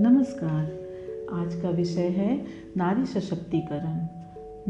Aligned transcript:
नमस्कार। 0.00 0.62
आज 1.32 1.54
का 1.54 1.70
विषय 1.70 2.08
है 2.08 2.44
नारी 2.76 3.06
सशक्तिकरण। 3.06 4.06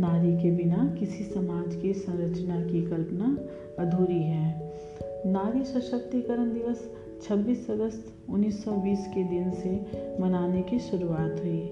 नारी 0.02 0.42
के 0.42 0.50
बिना 0.50 0.96
किसी 0.98 1.24
समाज 1.24 1.76
की 1.76 1.92
संरचना 1.92 2.60
की 2.60 2.90
कल्पना 2.90 3.38
अधूरी 3.82 4.22
है। 4.22 4.72
नारी 5.26 5.64
सशक्तिकरण 5.64 6.52
दिवस 6.52 6.90
26 7.22 7.70
अगस्त 7.70 8.30
1920 8.30 9.06
के 9.06 9.24
दिन 9.24 9.50
से 9.50 9.86
मनाने 10.20 10.62
की 10.62 10.78
शुरुआत 10.78 11.40
हुई। 11.40 11.70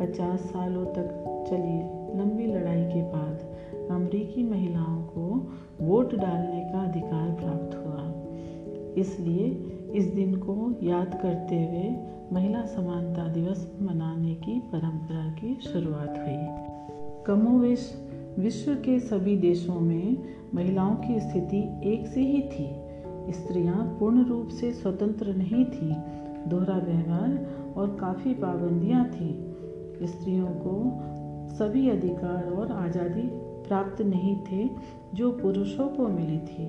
50 0.00 0.40
सालों 0.40 0.86
तक 0.86 1.24
चली 1.50 1.80
लंबी 2.18 2.46
लड़ाई 2.46 2.84
के 2.84 3.02
बाद 3.02 3.56
अमरीकी 3.90 4.50
महिलाओं 4.50 5.02
को 5.02 5.52
वोट 5.80 6.14
डालने 6.14 6.70
का 6.72 6.80
अधिकार 6.80 7.30
प्राप्त 7.30 7.76
हुआ। 7.76 8.12
इसलिए 8.96 9.74
इस 9.94 10.04
दिन 10.04 10.34
को 10.34 10.74
याद 10.82 11.18
करते 11.22 11.56
हुए 11.56 11.96
महिला 12.32 12.64
समानता 12.66 13.28
दिवस 13.28 13.72
मनाने 13.80 14.34
की 14.34 14.58
परंपरा 14.60 15.30
की 15.30 15.54
शुरुआत 15.60 16.18
हुई। 16.18 17.24
कमोवेश 17.26 18.04
विश्व 18.38 18.74
के 18.74 18.98
सभी 19.00 19.36
देशों 19.36 19.80
में 19.80 20.16
महिलाओं 20.54 20.94
की 20.94 21.20
स्थिति 21.20 21.60
एक 21.84 22.06
से 22.06 22.20
ही 22.20 22.42
थी। 22.42 23.32
स्त्रियाँ 23.32 23.96
पूर्ण 24.00 24.24
रूप 24.24 24.48
से 24.48 24.72
स्वतंत्र 24.72 25.34
नहीं 25.34 25.64
थी, 25.64 25.94
दोहरा 26.48 26.76
व्यवहार 26.78 27.72
और 27.76 27.96
काफ़ी 28.00 28.34
पाबंदियाँ 28.34 29.04
थी। 29.04 30.06
स्त्रियों 30.06 30.46
को 30.46 30.74
सभी 31.56 31.88
अधिकार 31.90 32.52
और 32.52 32.72
आज़ादी 32.72 33.28
प्राप्त 33.68 34.02
नहीं 34.02 34.36
थे 34.52 34.70
जो 35.14 35.30
पुरुषों 35.32 35.88
को 35.88 36.08
मिली 36.08 36.38
थी। 36.38 36.68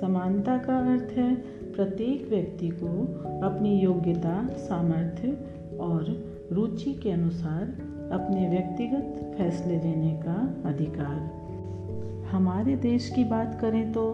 समानता 0.00 0.56
का 0.58 0.78
अर्थ 0.92 1.12
है 1.12 1.61
प्रत्येक 1.74 2.28
व्यक्ति 2.28 2.68
को 2.72 2.88
अपनी 3.46 3.70
योग्यता, 3.80 4.46
सामर्थ्य 4.58 5.28
और 5.80 6.04
रुचि 6.52 6.92
के 6.94 7.10
अनुसार 7.10 7.62
अपने 8.12 8.48
व्यक्तिगत 8.48 9.34
फैसले 9.38 9.78
लेने 9.78 10.12
का 10.16 10.34
अधिकार। 10.68 12.26
हमारे 12.32 12.76
देश 12.76 13.08
की 13.08 13.24
बात 13.24 13.58
करें 13.60 13.92
तो 13.92 14.10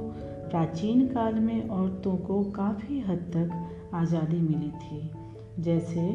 प्राचीन 0.51 1.07
काल 1.07 1.35
में 1.35 1.69
औरतों 1.69 2.17
को 2.17 2.43
काफ़ी 2.51 3.01
हद 3.01 3.31
तक 3.35 3.95
आज़ादी 3.95 4.39
मिली 4.39 4.71
थी, 4.79 5.11
जैसे 5.61 6.09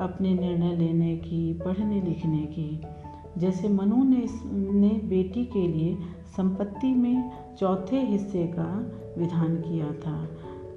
अपने 0.00 0.34
निर्णय 0.34 0.76
लेने 0.76 1.16
की, 1.16 1.52
पढ़ने 1.54 2.00
लिखने 2.00 2.42
की। 2.48 2.80
जैसे 3.38 3.68
मनु 3.68 4.02
ने 4.04 4.26
ने 4.80 4.88
बेटी 5.08 5.44
के 5.44 5.66
लिए 5.68 5.96
संपत्ति 6.36 6.94
में 6.94 7.30
चौथे 7.58 8.00
हिस्से 8.02 8.46
का 8.48 8.70
विधान 9.18 9.56
किया 9.58 9.92
था 10.00 10.18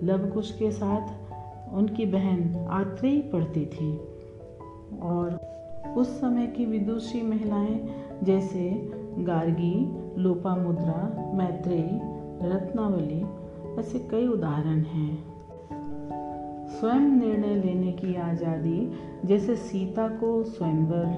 लव 0.04 0.30
कुश 0.30 0.52
के 0.52 0.72
साथ 0.72 1.30
उनकी 1.74 2.06
बहन 2.06 2.68
आत्रेयी 2.70 3.22
पढ़ती 3.22 3.66
थी। 3.66 3.98
और 5.02 5.50
उस 5.98 6.08
समय 6.22 6.48
की 6.48 6.66
विदुषी 6.66 7.22
महिलाएँ 7.22 7.90
जैसे 8.24 8.92
गार्गी, 9.20 9.92
लोपामुद्रा, 10.22 11.32
मैत्रेयी, 11.34 12.00
रत्नावली, 12.50 13.26
ऐसे 13.80 14.00
कई 14.00 14.28
उदाहरण 14.28 14.82
हैं। 14.82 15.30
स्वयं 16.68 17.00
निर्णय 17.00 17.56
लेने 17.56 17.92
की 17.92 18.16
आज़ादी 18.16 18.92
जैसे 19.26 19.56
सीता 19.56 20.08
को 20.08 20.44
स्वयंवर, 20.44 21.18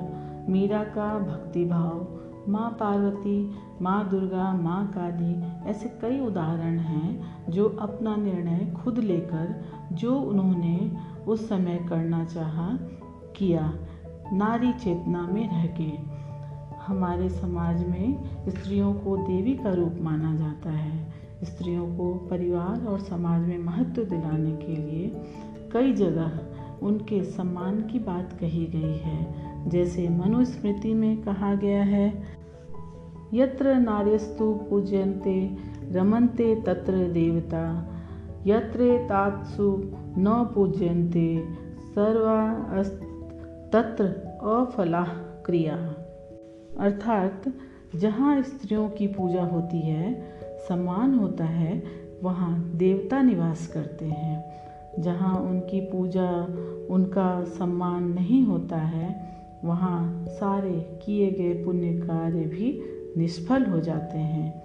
मीरा 0.50 0.84
का 0.84 1.20
भक्तिभाव 1.20 2.21
माँ 2.50 2.78
पार्वती, 2.80 3.56
माँ 3.82 4.10
दुर्गा, 4.10 4.54
माँ 4.54 4.88
काली 4.88 5.70
ऐसे 5.70 5.90
कई 5.90 6.20
उदाहरण 6.20 6.80
हैं 6.80 7.36
जो 7.50 7.70
अपना 7.82 8.16
निर्णय 8.16 8.74
खुद 8.84 9.00
लेकर 9.00 9.64
जो 9.92 10.16
उन्होंने 10.16 10.92
उस 11.28 11.50
समय 11.50 11.86
करना 11.90 12.26
चाहा, 12.26 12.70
किया। 13.36 13.74
नारी 14.34 14.74
चेतना 14.74 15.28
में 15.28 15.50
रह 15.50 15.66
के 15.66 16.12
हमारे 16.88 17.30
समाज 17.30 17.88
में 17.88 18.24
स्त्रियों 18.50 18.94
को 18.94 19.18
देवी 19.18 19.54
का 19.54 19.74
रूप 19.74 19.98
माना 20.02 20.36
जाता 20.36 20.70
है। 20.70 21.14
स्त्रियों 21.44 21.98
को 21.98 22.14
परिवार 22.14 22.86
और 22.86 23.00
समाज 23.00 23.42
में 23.42 23.58
महत्व 23.58 24.04
दिलाने 24.04 24.52
के 24.52 24.76
लिए 24.76 25.22
कई 25.74 25.94
जगह 25.94 26.40
उनके 26.82 27.24
सम्मान 27.24 27.82
की 27.82 28.00
बात 28.00 28.34
कही 28.40 28.66
गई 28.66 28.98
है, 28.98 29.36
जैसे 29.70 30.10
मनुस्मृति 30.10 30.94
में 30.94 31.22
कहा 31.22 31.56
गया 31.56 31.84
है। 31.84 32.24
यत्र 33.34 33.76
नार्यस्तु 33.76 34.54
पूज्यन्ते, 34.70 35.56
रमन्ते 35.92 36.56
तत्र 36.56 37.08
देवता। 37.08 37.88
यत्र 38.46 39.06
तात्सु 39.10 39.82
न 39.96 40.52
पूज्यन्ते, 40.56 41.48
सर्वा 41.96 42.54
तत्र 43.74 44.06
अफला 44.44 45.04
क्रिया। 45.46 45.76
अर्थात, 46.80 47.44
जहाँ 47.96 48.42
स्त्रियों 48.42 48.90
की 48.90 49.08
पूजा 49.08 49.44
होती 49.44 49.80
है 49.80 50.34
सम्मान 50.70 51.16
होता 51.16 51.46
है, 51.46 51.84
वहाँ 52.24 52.72
देवता 52.76 53.22
निवास 53.22 53.68
करते 53.68 54.06
हैं। 54.06 54.62
जहाँ 55.00 55.40
उनकी 55.40 55.82
पूजा, 55.82 56.48
उनका 56.90 57.44
सम्मान 57.44 58.04
नहीं 58.04 58.44
होता 58.44 58.78
है, 58.78 59.38
वहाँ 59.66 60.26
सारे 60.30 61.00
किए 61.06 61.32
गए 61.32 61.64
पुण्य 61.64 61.94
कार्य 61.94 62.40
भी 62.40 62.82
निष्फल 63.18 63.66
हो 63.66 63.80
जाते 63.80 64.18
हैं। 64.18 64.62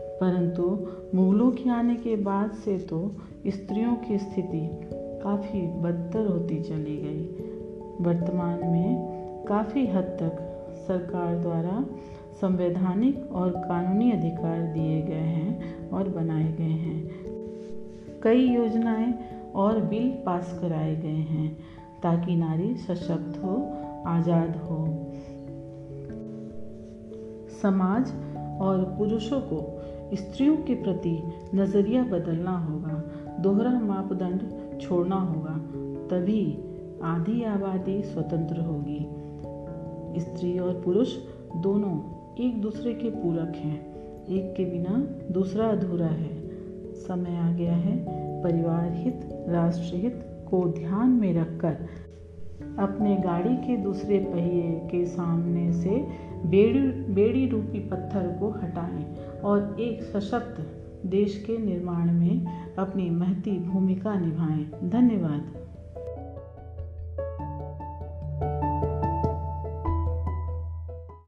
परंतु 0.00 0.88
मुगलों 1.14 1.50
के 1.50 1.70
आने 1.70 1.94
के 1.94 2.16
बाद 2.16 2.50
से 2.50 2.78
तो 2.78 3.14
स्त्रियों 3.46 3.96
की 3.96 4.18
स्थिति 4.18 4.80
काफ़ी 5.22 5.66
बदतर 5.66 6.26
होती 6.26 6.60
चली 6.60 6.96
गई। 6.96 7.26
वर्तमान 8.00 8.58
में 8.66 9.20
काफ़ी 9.48 9.86
हद 9.86 10.04
तक 10.04 10.46
सरकार 10.88 11.38
द्वारा 11.38 11.86
संवैधानिक 12.40 13.32
और 13.32 13.50
कानूनी 13.50 14.12
अधिकार 14.12 14.62
दिए 14.62 15.02
गए 15.02 15.14
हैं 15.14 15.88
और 15.90 16.08
बनाए 16.08 16.52
गए 16.52 16.64
हैं। 16.64 17.10
कई 18.22 18.48
योजनाएँ 18.48 19.39
और 19.54 19.80
बिल 19.80 20.10
पास 20.26 20.58
कराए 20.60 20.96
गए 20.96 21.08
हैं, 21.08 21.56
ताकि 22.02 22.36
नारी 22.36 22.74
सशक्त 22.74 23.44
हो, 23.44 23.72
आज़ाद 24.06 24.56
हो। 24.56 24.86
समाज 27.62 28.12
और 28.60 28.84
पुरुषों 28.98 29.40
को 29.40 29.80
स्त्रियों 30.14 30.56
के 30.56 30.74
प्रति 30.74 31.22
नज़रिया 31.54 32.04
बदलना 32.04 32.58
होगा, 32.58 33.04
दोहरा 33.40 33.80
मापदंड 33.80 34.40
छोड़ना 34.80 35.16
होगा, 35.16 35.54
तभी 36.06 36.58
आधी 37.02 37.44
आबादी 37.44 38.02
स्वतंत्र 38.02 38.60
होगी। 38.60 39.06
स्त्री 40.20 40.58
और 40.58 40.82
पुरुष 40.84 41.16
दोनों 41.56 42.20
एक 42.44 42.60
दूसरे 42.60 42.94
के 42.94 43.10
पूरक 43.10 43.52
हैं, 43.56 43.78
एक 44.26 44.54
के 44.56 44.64
बिना 44.64 45.06
दूसरा 45.32 45.66
अधूरा 45.66 46.06
है। 46.06 46.40
समय 46.94 47.36
आ 47.36 47.52
गया 47.52 47.72
है 47.72 48.20
परिवार 48.42 48.92
हित 48.92 49.28
राष्ट्र 49.48 49.96
हित 49.96 50.20
को 50.50 50.62
ध्यान 50.68 51.08
में 51.08 51.32
रखकर 51.34 51.88
अपने 52.78 53.16
गाड़ी 53.16 53.56
के 53.56 53.76
दूसरे 53.76 54.18
पहिए 54.18 54.72
के 54.90 55.04
सामने 55.06 55.72
से 55.72 55.90
बेड़ी 56.46 56.80
बेड़ी 57.14 57.46
रूपी 57.46 57.78
पत्थर 57.78 58.36
को 58.40 58.50
हटाएँ 58.50 59.04
और 59.44 59.76
एक 59.80 60.02
सशक्त 60.02 60.60
देश 61.06 61.44
के 61.46 61.58
निर्माण 61.58 62.12
में 62.12 62.46
अपनी 62.78 63.10
महती 63.10 63.58
भूमिका 63.58 64.14
निभाएँ। 64.20 64.90
धन्यवाद। 64.90 65.52